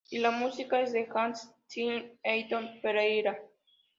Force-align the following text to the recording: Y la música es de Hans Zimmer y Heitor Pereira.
Y 0.09 0.17
la 0.17 0.31
música 0.31 0.81
es 0.81 0.93
de 0.93 1.07
Hans 1.13 1.47
Zimmer 1.69 2.13
y 2.23 2.27
Heitor 2.27 2.63
Pereira. 2.81 3.37